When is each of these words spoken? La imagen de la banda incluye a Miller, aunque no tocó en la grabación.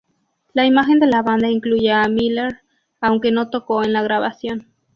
La 0.55 0.65
imagen 0.65 0.97
de 0.99 1.05
la 1.05 1.21
banda 1.21 1.47
incluye 1.51 1.91
a 1.93 2.07
Miller, 2.07 2.61
aunque 3.01 3.31
no 3.31 3.51
tocó 3.51 3.83
en 3.83 3.93
la 3.93 4.01
grabación. 4.01 4.65